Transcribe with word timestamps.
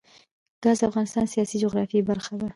ګاز 0.63 0.77
د 0.81 0.83
افغانستان 0.89 1.23
د 1.25 1.29
سیاسي 1.33 1.57
جغرافیه 1.63 2.07
برخه 2.09 2.33
ده. 2.41 2.47